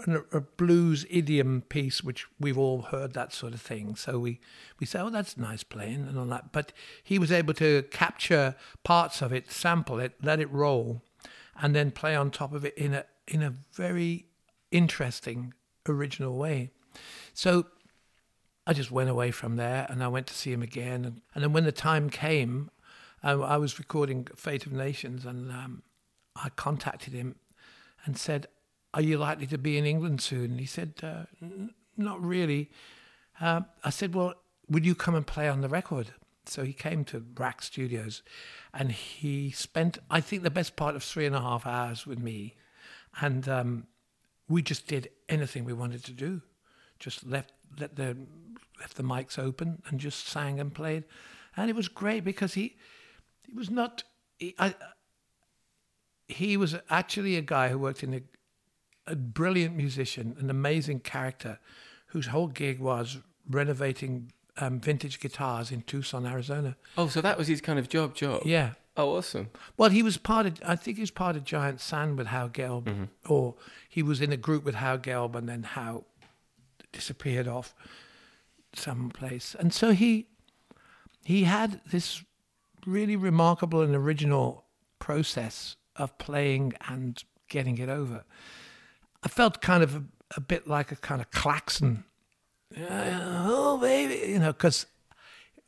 a, 0.07 0.37
a, 0.37 0.41
blues 0.41 1.05
idiom 1.09 1.61
piece, 1.69 2.03
which 2.03 2.25
we've 2.39 2.57
all 2.57 2.81
heard 2.83 3.13
that 3.13 3.31
sort 3.31 3.53
of 3.53 3.61
thing. 3.61 3.95
So 3.95 4.17
we, 4.17 4.39
we 4.79 4.87
say, 4.87 4.99
oh, 4.99 5.11
that's 5.11 5.37
nice 5.37 5.63
playing 5.63 6.07
and 6.07 6.17
all 6.17 6.25
that. 6.25 6.51
But 6.51 6.73
he 7.03 7.19
was 7.19 7.31
able 7.31 7.53
to 7.55 7.83
capture 7.91 8.55
parts 8.83 9.21
of 9.21 9.31
it, 9.31 9.51
sample 9.51 9.99
it, 9.99 10.13
let 10.23 10.39
it 10.39 10.51
roll, 10.51 11.03
and 11.61 11.75
then 11.75 11.91
play 11.91 12.15
on 12.15 12.31
top 12.31 12.53
of 12.53 12.65
it 12.65 12.75
in 12.75 12.93
a 12.93 13.05
in 13.27 13.43
a 13.43 13.53
very 13.73 14.25
interesting 14.71 15.53
original 15.87 16.35
way. 16.35 16.71
So 17.33 17.67
I 18.65 18.73
just 18.73 18.91
went 18.91 19.09
away 19.09 19.29
from 19.29 19.55
there 19.55 19.85
and 19.89 20.03
I 20.03 20.07
went 20.07 20.27
to 20.27 20.33
see 20.33 20.51
him 20.51 20.63
again. 20.63 21.05
And, 21.05 21.21
and 21.35 21.43
then 21.43 21.53
when 21.53 21.63
the 21.63 21.71
time 21.71 22.09
came, 22.09 22.71
I, 23.21 23.31
I 23.31 23.57
was 23.57 23.77
recording 23.77 24.27
Fate 24.35 24.65
of 24.65 24.71
Nations 24.71 25.25
and 25.25 25.51
um, 25.51 25.83
I 26.43 26.49
contacted 26.49 27.13
him 27.13 27.35
and 28.05 28.17
said, 28.17 28.47
Are 28.93 29.01
you 29.01 29.17
likely 29.17 29.47
to 29.47 29.57
be 29.57 29.77
in 29.77 29.85
England 29.85 30.21
soon? 30.21 30.51
And 30.51 30.59
he 30.59 30.65
said, 30.65 30.93
uh, 31.03 31.23
Not 31.97 32.23
really. 32.23 32.71
Uh, 33.39 33.61
I 33.83 33.89
said, 33.89 34.15
Well, 34.15 34.35
would 34.69 34.85
you 34.85 34.95
come 34.95 35.15
and 35.15 35.25
play 35.25 35.47
on 35.47 35.61
the 35.61 35.69
record? 35.69 36.11
So 36.45 36.63
he 36.63 36.73
came 36.73 37.03
to 37.05 37.23
RAK 37.37 37.61
Studios 37.61 38.23
and 38.73 38.91
he 38.91 39.51
spent, 39.51 39.99
I 40.09 40.19
think, 40.21 40.43
the 40.43 40.49
best 40.49 40.75
part 40.75 40.95
of 40.95 41.03
three 41.03 41.25
and 41.25 41.35
a 41.35 41.41
half 41.41 41.65
hours 41.65 42.07
with 42.07 42.19
me. 42.19 42.55
And 43.21 43.47
um, 43.47 43.87
we 44.47 44.61
just 44.61 44.87
did 44.87 45.09
anything 45.27 45.63
we 45.63 45.73
wanted 45.73 46.03
to 46.05 46.11
do. 46.11 46.41
Just 46.99 47.25
left, 47.25 47.53
let 47.79 47.95
the, 47.95 48.17
left 48.79 48.95
the 48.95 49.03
mics 49.03 49.37
open 49.37 49.81
and 49.87 49.99
just 49.99 50.27
sang 50.27 50.59
and 50.59 50.73
played. 50.73 51.03
And 51.55 51.69
it 51.69 51.75
was 51.75 51.87
great 51.87 52.23
because 52.23 52.55
he, 52.55 52.77
he 53.47 53.53
was 53.53 53.69
not, 53.69 54.03
he, 54.37 54.55
I, 54.57 54.73
he 56.29 56.55
was 56.55 56.75
actually 56.89 57.35
a 57.35 57.41
guy 57.41 57.69
who 57.69 57.77
worked 57.77 58.03
in 58.03 58.13
a, 58.13 58.21
a 59.07 59.15
brilliant 59.15 59.75
musician, 59.75 60.35
an 60.39 60.49
amazing 60.49 60.99
character, 61.01 61.59
whose 62.07 62.27
whole 62.27 62.47
gig 62.47 62.79
was 62.79 63.17
renovating 63.49 64.31
um, 64.57 64.79
vintage 64.79 65.19
guitars 65.19 65.71
in 65.71 65.81
Tucson, 65.81 66.25
Arizona. 66.25 66.77
Oh, 66.97 67.07
so 67.07 67.19
that 67.21 67.37
was 67.37 67.47
his 67.47 67.61
kind 67.61 67.79
of 67.79 67.89
job, 67.89 68.15
job. 68.15 68.43
Yeah. 68.45 68.73
Oh, 68.95 69.15
awesome. 69.17 69.49
Well, 69.77 69.89
he 69.89 70.03
was 70.03 70.17
part 70.17 70.45
of. 70.45 70.59
I 70.65 70.75
think 70.75 70.97
he 70.97 71.01
was 71.01 71.11
part 71.11 71.35
of 71.35 71.43
Giant 71.43 71.81
Sand 71.81 72.17
with 72.17 72.27
Howe 72.27 72.49
Gelb, 72.49 72.83
mm-hmm. 72.83 73.03
or 73.27 73.55
he 73.87 74.03
was 74.03 74.21
in 74.21 74.31
a 74.31 74.37
group 74.37 74.63
with 74.63 74.75
Howe 74.75 74.97
Gelb, 74.97 75.35
and 75.35 75.47
then 75.47 75.63
Howe 75.63 76.03
disappeared 76.91 77.47
off 77.47 77.73
someplace. 78.73 79.55
And 79.57 79.73
so 79.73 79.91
he 79.91 80.27
he 81.23 81.45
had 81.45 81.81
this 81.89 82.23
really 82.85 83.15
remarkable 83.15 83.81
and 83.81 83.95
original 83.95 84.65
process 84.99 85.77
of 85.99 86.17
playing 86.17 86.73
and 86.87 87.23
getting 87.47 87.77
it 87.77 87.89
over. 87.89 88.23
I 89.21 89.27
felt 89.27 89.61
kind 89.61 89.83
of 89.83 89.95
a, 89.95 90.03
a 90.37 90.41
bit 90.41 90.67
like 90.67 90.91
a 90.91 90.95
kind 90.95 91.21
of 91.21 91.29
klaxon 91.29 92.05
oh 92.77 93.77
baby, 93.79 94.31
you 94.31 94.39
know, 94.39 94.53
because 94.53 94.85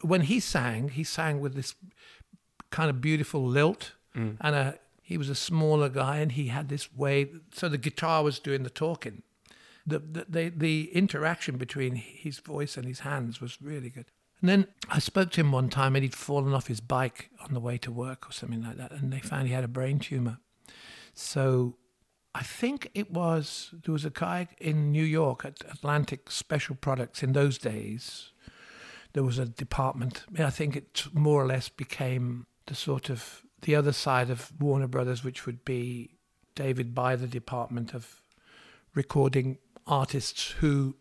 when 0.02 0.22
he 0.22 0.40
sang, 0.40 0.90
he 0.90 1.04
sang 1.04 1.40
with 1.40 1.56
this 1.56 1.76
kind 2.70 2.90
of 2.90 3.02
beautiful 3.02 3.46
lilt, 3.46 3.94
mm. 4.16 4.38
and 4.40 4.56
a, 4.56 4.80
he 5.02 5.18
was 5.18 5.30
a 5.30 5.36
smaller 5.36 5.90
guy, 5.90 6.18
and 6.18 6.34
he 6.34 6.48
had 6.48 6.70
this 6.70 6.94
way. 6.94 7.30
So 7.54 7.68
the 7.70 7.78
guitar 7.78 8.24
was 8.24 8.40
doing 8.40 8.64
the 8.64 8.70
talking. 8.70 9.24
The, 9.86 10.00
the 10.00 10.26
the 10.30 10.50
the 10.50 10.96
interaction 10.96 11.58
between 11.58 11.96
his 11.96 12.40
voice 12.40 12.78
and 12.78 12.86
his 12.86 13.00
hands 13.00 13.42
was 13.42 13.62
really 13.62 13.90
good. 13.90 14.06
And 14.42 14.50
then 14.50 14.68
I 14.90 15.00
spoke 15.00 15.32
to 15.32 15.42
him 15.42 15.52
one 15.52 15.70
time, 15.70 15.96
and 15.96 16.04
he'd 16.04 16.16
fallen 16.16 16.54
off 16.54 16.68
his 16.68 16.82
bike 16.82 17.30
on 17.44 17.54
the 17.54 17.60
way 17.60 17.78
to 17.78 17.92
work 17.92 18.28
or 18.28 18.32
something 18.32 18.64
like 18.64 18.78
that, 18.78 18.92
and 18.92 19.14
they 19.14 19.20
found 19.20 19.48
he 19.48 19.54
had 19.54 19.64
a 19.64 19.70
brain 19.70 20.00
tumor. 20.00 20.40
So 21.14 21.78
I 22.34 22.42
think 22.42 22.90
it 22.94 23.12
was 23.12 23.74
there 23.84 23.92
was 23.92 24.06
a 24.06 24.10
guy 24.10 24.48
in 24.60 24.92
New 24.92 25.04
York 25.04 25.46
at 25.46 25.62
Atlantic 25.70 26.32
Special 26.32 26.76
Products 26.76 27.22
in 27.22 27.34
those 27.34 27.58
days. 27.58 28.32
There 29.14 29.24
was 29.24 29.38
a 29.38 29.46
department. 29.46 30.24
I 30.40 30.50
think 30.50 30.76
it 30.76 31.06
more 31.14 31.42
or 31.42 31.46
less 31.46 31.70
became 31.70 32.48
the 32.66 32.76
sort 32.76 33.10
of 33.10 33.42
the 33.62 33.76
other 33.76 33.92
side 33.92 34.30
of 34.30 34.52
Warner 34.60 34.88
Brothers, 34.88 35.24
which 35.24 35.46
would 35.46 35.66
be 35.66 36.12
David 36.56 36.96
by 36.96 37.16
the 37.16 37.28
department 37.28 37.94
of 37.94 38.22
recording 38.96 39.58
artists 39.86 40.52
who, 40.52 40.96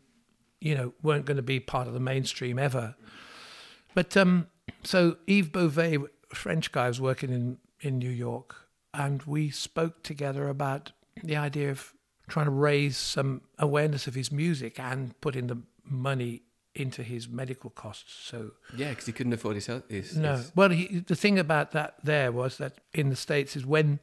you 0.61 0.75
know, 0.75 0.93
weren't 1.03 1.25
going 1.25 1.37
to 1.37 1.43
be 1.43 1.61
part 1.61 1.87
of 1.87 1.95
the 1.95 2.01
mainstream 2.01 2.59
ever. 2.59 2.97
But 3.95 4.17
um, 4.17 4.47
so 4.83 5.17
Yves 5.27 5.49
Beauvais, 5.49 5.99
French 6.33 6.73
guy, 6.73 6.89
was 6.89 7.01
working 7.01 7.31
in 7.31 7.59
in 7.81 7.99
New 7.99 8.11
York, 8.11 8.57
and 8.93 9.23
we 9.23 9.51
spoke 9.51 10.03
together 10.03 10.49
about 10.49 10.93
the 11.23 11.37
idea 11.37 11.71
of 11.71 11.95
trying 12.29 12.47
to 12.47 12.53
raise 12.53 12.97
some 12.97 13.43
awareness 13.59 14.07
of 14.07 14.15
his 14.15 14.31
music 14.31 14.79
and 14.79 15.19
putting 15.21 15.49
the 15.49 15.59
money 15.85 16.43
into 16.75 17.03
his 17.03 17.29
medical 17.29 17.71
costs. 17.71 18.13
So 18.13 18.53
yeah, 18.77 18.91
because 18.91 19.07
he 19.07 19.13
couldn't 19.13 19.33
afford 19.33 19.57
his 19.57 19.67
health. 19.67 19.85
His, 19.89 20.17
no, 20.17 20.37
his... 20.37 20.53
well, 20.55 20.71
he, 20.71 21.01
the 21.01 21.17
thing 21.17 21.39
about 21.39 21.73
that 21.73 21.97
there 22.03 22.31
was 22.31 22.59
that 22.59 22.75
in 22.93 23.09
the 23.09 23.17
states 23.17 23.57
is 23.57 23.67
when 23.67 24.01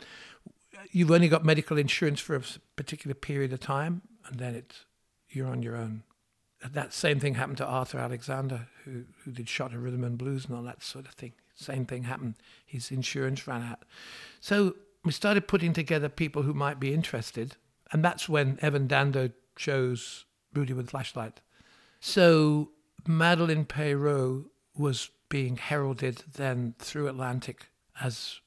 you've 0.91 1.11
only 1.11 1.29
got 1.29 1.45
medical 1.45 1.77
insurance 1.77 2.19
for 2.19 2.35
a 2.35 2.41
particular 2.75 3.13
period 3.13 3.53
of 3.53 3.59
time, 3.59 4.01
and 4.27 4.39
then 4.39 4.55
it's 4.55 4.85
you're 5.29 5.47
on 5.47 5.63
your 5.63 5.75
own. 5.75 6.03
That 6.65 6.93
same 6.93 7.19
thing 7.19 7.35
happened 7.35 7.57
to 7.59 7.65
Arthur 7.65 7.99
Alexander, 7.99 8.67
who 8.83 9.03
who 9.23 9.31
did 9.31 9.47
Shot 9.47 9.73
of 9.73 9.83
Rhythm 9.83 10.03
and 10.03 10.17
Blues 10.17 10.45
and 10.45 10.55
all 10.55 10.63
that 10.63 10.83
sort 10.83 11.07
of 11.07 11.13
thing. 11.13 11.33
Same 11.55 11.85
thing 11.85 12.03
happened. 12.03 12.35
His 12.65 12.91
insurance 12.91 13.47
ran 13.47 13.63
out. 13.63 13.83
So 14.39 14.75
we 15.03 15.11
started 15.11 15.47
putting 15.47 15.73
together 15.73 16.09
people 16.09 16.43
who 16.43 16.53
might 16.53 16.79
be 16.79 16.93
interested, 16.93 17.55
and 17.91 18.03
that's 18.03 18.27
when 18.27 18.57
Evan 18.61 18.87
Dando 18.87 19.31
chose 19.55 20.25
Rudy 20.53 20.73
with 20.73 20.89
Flashlight. 20.89 21.41
So 21.99 22.69
Madeleine 23.07 23.65
Peyroux 23.65 24.45
was 24.75 25.09
being 25.29 25.57
heralded 25.57 26.23
then 26.33 26.75
through 26.79 27.07
Atlantic 27.07 27.67
as 28.01 28.39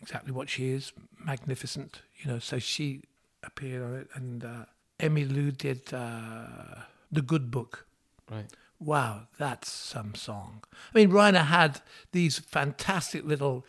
exactly 0.00 0.32
what 0.32 0.48
she 0.48 0.70
is, 0.70 0.92
magnificent. 1.24 2.02
You 2.18 2.32
know, 2.32 2.38
so 2.38 2.58
she 2.58 3.02
appeared 3.42 3.82
on 3.82 3.94
it, 3.94 4.08
and 4.14 4.44
uh, 4.44 4.64
Emmylou 5.00 5.56
did 5.56 5.94
uh, 5.94 6.82
the 7.10 7.22
Good 7.22 7.50
Book. 7.50 7.86
Right. 8.30 8.46
Wow, 8.80 9.22
that's 9.38 9.70
some 9.70 10.14
song. 10.14 10.62
I 10.94 10.98
mean, 10.98 11.10
Rainer 11.10 11.40
had 11.40 11.80
these 12.12 12.38
fantastic 12.38 13.24
little 13.24 13.66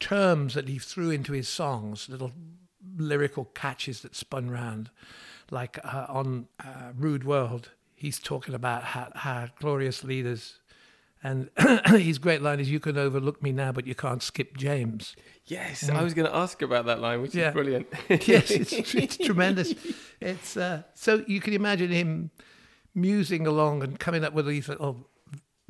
terms 0.00 0.54
that 0.54 0.68
he 0.68 0.78
threw 0.78 1.10
into 1.10 1.32
his 1.32 1.48
songs, 1.48 2.08
little 2.08 2.32
lyrical 2.96 3.46
catches 3.46 4.02
that 4.02 4.14
spun 4.14 4.50
round. 4.50 4.90
Like 5.50 5.78
uh, 5.82 6.06
on 6.08 6.48
uh, 6.62 6.92
Rude 6.94 7.24
World, 7.24 7.70
he's 7.94 8.18
talking 8.18 8.54
about 8.54 8.84
how, 8.84 9.10
how 9.14 9.48
glorious 9.58 10.04
leaders. 10.04 10.58
And 11.22 11.50
his 11.86 12.18
great 12.18 12.42
line 12.42 12.60
is, 12.60 12.70
"You 12.70 12.80
can 12.80 12.96
overlook 12.96 13.42
me 13.42 13.52
now, 13.52 13.72
but 13.72 13.86
you 13.86 13.94
can't 13.94 14.22
skip 14.22 14.56
James." 14.56 15.16
Yes, 15.46 15.84
mm. 15.84 15.96
I 15.96 16.02
was 16.02 16.14
going 16.14 16.28
to 16.28 16.36
ask 16.36 16.62
about 16.62 16.86
that 16.86 17.00
line, 17.00 17.22
which 17.22 17.34
yeah. 17.34 17.48
is 17.48 17.54
brilliant. 17.54 17.86
yes, 18.08 18.50
it's, 18.50 18.72
it's 18.94 19.16
tremendous. 19.16 19.74
It's 20.20 20.56
uh, 20.56 20.82
so 20.94 21.24
you 21.26 21.40
can 21.40 21.54
imagine 21.54 21.90
him 21.90 22.30
musing 22.94 23.46
along 23.46 23.82
and 23.82 23.98
coming 23.98 24.24
up 24.24 24.32
with 24.32 24.46
these 24.46 24.68
little 24.68 25.08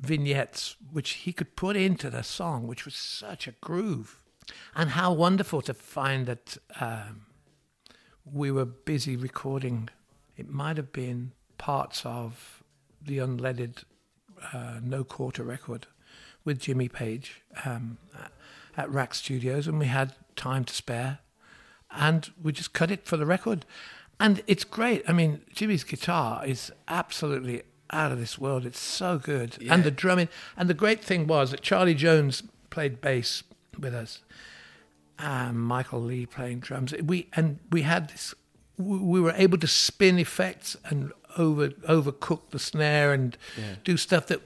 vignettes 0.01 0.77
which 0.93 1.11
he 1.11 1.33
could 1.33 1.57
put 1.57 1.77
into 1.77 2.11
the 2.11 2.23
song, 2.23 2.67
which 2.67 2.85
was 2.85 2.95
such 2.95 3.47
a 3.47 3.53
groove. 3.53 4.21
And 4.75 4.91
how 4.91 5.13
wonderful 5.13 5.61
to 5.63 5.75
find 5.75 6.27
that 6.27 6.57
um, 6.81 7.27
we 8.25 8.51
were 8.51 8.65
busy 8.65 9.17
recording. 9.17 9.89
It 10.37 10.49
might 10.49 10.77
have 10.77 10.93
been 10.93 11.33
parts 11.59 12.07
of 12.07 12.63
the 13.03 13.19
unleaded 13.19 13.85
uh, 14.53 14.81
No 14.83 15.05
Quarter 15.05 15.43
record 15.43 15.87
with 16.45 16.61
Jimmy 16.61 16.89
Page 16.89 17.43
um, 17.65 17.99
at 18.77 18.91
RAK 18.91 19.15
Studios, 19.15 19.67
and 19.67 19.79
we 19.79 19.87
had 19.87 20.15
time 20.37 20.65
to 20.65 20.75
spare, 20.75 21.19
and 21.91 22.31
we 22.43 22.53
just 22.53 22.73
cut 22.73 22.91
it 22.91 23.07
for 23.07 23.17
the 23.17 23.27
record. 23.27 23.65
And 24.21 24.43
it's 24.47 24.65
great. 24.65 25.03
I 25.09 25.13
mean, 25.13 25.43
Jimmy's 25.53 25.85
guitar 25.85 26.45
is 26.45 26.73
absolutely 26.89 27.63
out 27.91 28.13
of 28.13 28.19
this 28.19 28.39
world. 28.39 28.67
It's 28.67 28.81
so 28.81 29.19
good. 29.19 29.57
Yeah. 29.61 29.75
And 29.75 29.85
the 29.85 29.91
drumming. 29.91 30.29
And 30.57 30.69
the 30.69 30.75
great 30.75 31.03
thing 31.05 31.27
was 31.27 31.51
that 31.51 31.61
Charlie 31.61 31.95
Jones 31.95 32.43
played 32.71 33.01
bass 33.01 33.43
with 33.79 33.95
us. 33.95 34.21
And 35.19 35.59
Michael 35.61 36.03
Lee 36.03 36.27
playing 36.27 36.61
drums. 36.61 36.95
We 37.03 37.29
and 37.35 37.59
we 37.71 37.83
had 37.83 38.11
this. 38.11 38.35
We 38.77 39.21
were 39.21 39.35
able 39.37 39.59
to 39.59 39.67
spin 39.67 40.19
effects 40.19 40.77
and 40.85 41.13
over 41.39 41.69
overcook 41.89 42.51
the 42.51 42.59
snare 42.59 43.13
and 43.13 43.39
yeah. 43.57 43.77
do 43.85 43.97
stuff 43.97 44.27
that 44.27 44.43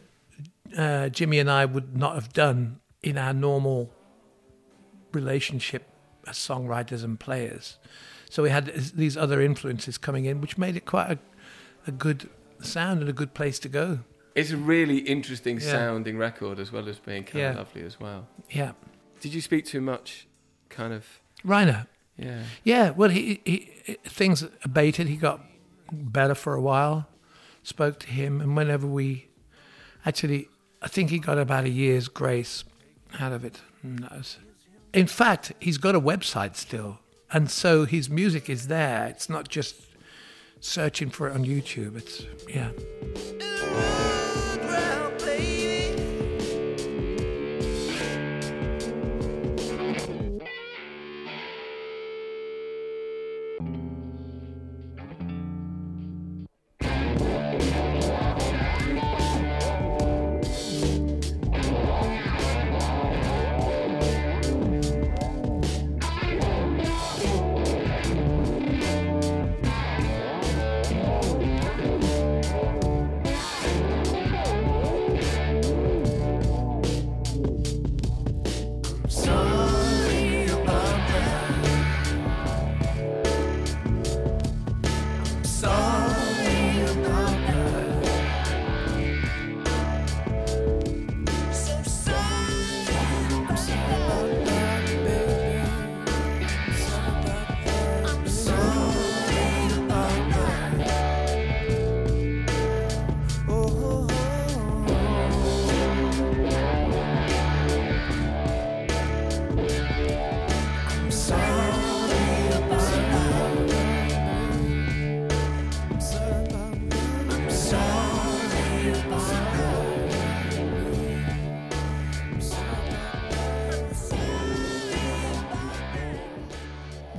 uh, 0.76 1.08
Jimmy 1.08 1.38
and 1.38 1.50
I 1.50 1.64
would 1.64 1.96
not 1.96 2.14
have 2.14 2.32
done 2.32 2.78
in 3.02 3.18
our 3.18 3.32
normal 3.32 3.90
relationship 5.12 5.84
as 6.26 6.36
songwriters 6.36 7.02
and 7.04 7.18
players. 7.18 7.78
So 8.30 8.42
we 8.42 8.50
had 8.50 8.66
these 8.94 9.16
other 9.16 9.40
influences 9.40 9.98
coming 9.98 10.24
in, 10.24 10.40
which 10.40 10.56
made 10.56 10.76
it 10.76 10.86
quite 10.86 11.10
a, 11.12 11.18
a 11.86 11.92
good 11.92 12.30
sound 12.60 13.00
and 13.00 13.10
a 13.10 13.12
good 13.12 13.34
place 13.34 13.58
to 13.60 13.68
go. 13.68 14.00
It's 14.34 14.50
a 14.50 14.56
really 14.56 14.98
interesting 14.98 15.60
Yeah. 15.60 15.72
sounding 15.72 16.16
record 16.16 16.58
as 16.58 16.72
well 16.72 16.88
as 16.88 16.98
being 16.98 17.24
kind 17.24 17.40
Yeah. 17.42 17.50
of 17.50 17.56
lovely 17.56 17.82
as 17.82 18.00
well. 18.00 18.28
Yeah. 18.50 18.72
Did 19.20 19.34
you 19.34 19.40
speak 19.42 19.66
too 19.66 19.80
much? 19.80 20.26
Kind 20.70 20.94
of, 20.94 21.20
Rainer. 21.44 21.86
yeah. 22.16 22.44
Yeah, 22.64 22.90
well, 22.90 23.10
he, 23.10 23.42
he 23.44 23.98
things 24.04 24.42
abated. 24.64 25.06
He 25.08 25.16
got 25.16 25.44
better 25.92 26.34
for 26.34 26.54
a 26.54 26.60
while. 26.60 27.06
Spoke 27.62 28.00
to 28.00 28.08
him, 28.08 28.40
and 28.40 28.56
whenever 28.56 28.86
we, 28.86 29.28
actually, 30.04 30.48
I 30.80 30.88
think 30.88 31.10
he 31.10 31.18
got 31.18 31.38
about 31.38 31.64
a 31.64 31.68
year's 31.68 32.08
grace 32.08 32.64
out 33.20 33.32
of 33.32 33.44
it. 33.44 33.60
In 34.92 35.06
fact, 35.06 35.52
he's 35.60 35.78
got 35.78 35.94
a 35.94 36.00
website 36.00 36.56
still, 36.56 36.98
and 37.30 37.50
so 37.50 37.84
his 37.84 38.10
music 38.10 38.50
is 38.50 38.66
there. 38.66 39.06
It's 39.06 39.28
not 39.28 39.48
just 39.48 39.76
searching 40.60 41.10
for 41.10 41.28
it 41.28 41.34
on 41.34 41.44
YouTube. 41.44 41.96
It's 41.96 42.24
yeah. 42.48 44.01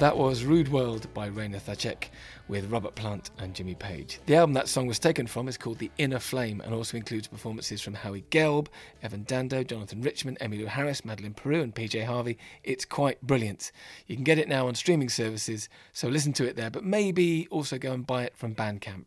That 0.04 0.18
was 0.18 0.44
Rude 0.44 0.68
World 0.68 1.08
by 1.14 1.28
Rainer 1.28 1.60
Ptacek 1.60 2.10
with 2.50 2.70
Robert 2.70 2.94
Plant 2.94 3.32
and 3.38 3.56
Jimmy 3.56 3.74
Page. 3.74 4.20
The 4.26 4.36
album 4.36 4.52
that 4.56 4.68
song 4.68 4.86
was 4.86 5.00
taken 5.00 5.28
from 5.28 5.48
is 5.48 5.58
called 5.58 5.78
The 5.78 5.92
Inner 5.98 6.20
Flame 6.20 6.60
and 6.60 6.74
also 6.74 6.98
includes 6.98 7.30
performances 7.30 7.80
from 7.80 7.94
Howie 7.94 8.26
Gelb, 8.30 8.68
Evan 9.02 9.24
Dando, 9.24 9.64
Jonathan 9.64 10.02
Richman, 10.02 10.36
Emmylou 10.42 10.68
Harris, 10.68 11.06
Madeleine 11.06 11.34
Peyroux, 11.34 11.64
and 11.64 11.74
PJ 11.74 12.06
Harvey. 12.06 12.38
It's 12.66 12.84
quite 12.84 13.22
brilliant. 13.22 13.72
You 14.06 14.18
can 14.18 14.26
get 14.26 14.38
it 14.38 14.50
now 14.50 14.68
on 14.68 14.76
streaming 14.76 15.08
services, 15.08 15.70
so 15.94 16.10
listen 16.10 16.34
to 16.34 16.46
it 16.46 16.58
there, 16.58 16.70
but 16.70 16.84
maybe 16.84 17.48
also 17.50 17.78
go 17.78 17.94
and 17.94 18.06
buy 18.06 18.24
it 18.24 18.36
from 18.36 18.54
Bandcamp. 18.54 19.06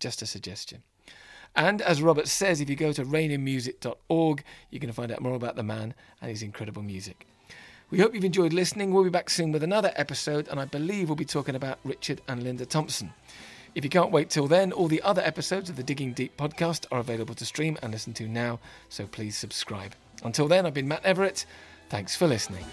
Just 0.00 0.22
a 0.22 0.26
suggestion. 0.26 0.82
And 1.56 1.82
as 1.82 2.00
Robert 2.00 2.26
says, 2.26 2.62
if 2.62 2.70
you 2.70 2.76
go 2.76 2.94
to 2.94 3.04
rainermusic.org, 3.04 4.44
you 4.70 4.80
can 4.80 4.92
find 4.92 5.12
out 5.12 5.20
more 5.20 5.34
about 5.34 5.56
the 5.56 5.62
man 5.62 5.92
and 6.22 6.30
his 6.30 6.42
incredible 6.42 6.82
music. 6.82 7.26
We 7.90 8.00
hope 8.00 8.14
you've 8.14 8.24
enjoyed 8.24 8.52
listening. 8.52 8.92
We'll 8.92 9.04
be 9.04 9.08
back 9.08 9.30
soon 9.30 9.50
with 9.50 9.62
another 9.62 9.92
episode, 9.96 10.46
and 10.48 10.60
I 10.60 10.66
believe 10.66 11.08
we'll 11.08 11.16
be 11.16 11.24
talking 11.24 11.54
about 11.54 11.78
Richard 11.84 12.20
and 12.28 12.42
Linda 12.42 12.66
Thompson. 12.66 13.14
If 13.74 13.82
you 13.82 13.88
can't 13.88 14.10
wait 14.10 14.28
till 14.28 14.46
then, 14.46 14.72
all 14.72 14.88
the 14.88 15.00
other 15.00 15.22
episodes 15.22 15.70
of 15.70 15.76
the 15.76 15.82
Digging 15.82 16.12
Deep 16.12 16.36
podcast 16.36 16.84
are 16.92 17.00
available 17.00 17.34
to 17.36 17.46
stream 17.46 17.78
and 17.82 17.90
listen 17.90 18.12
to 18.14 18.28
now, 18.28 18.60
so 18.90 19.06
please 19.06 19.38
subscribe. 19.38 19.94
Until 20.22 20.48
then, 20.48 20.66
I've 20.66 20.74
been 20.74 20.86
Matt 20.86 21.02
Everett. 21.02 21.46
Thanks 21.88 22.14
for 22.14 22.26
listening. 22.26 22.66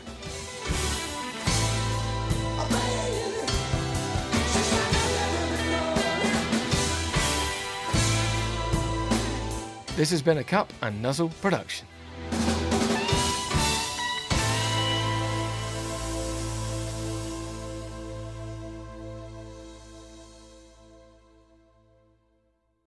This 9.96 10.12
has 10.12 10.22
been 10.22 10.40
a 10.40 10.44
Cup 10.44 10.74
and 10.82 11.02
Nuzzle 11.02 11.30
production. 11.42 11.88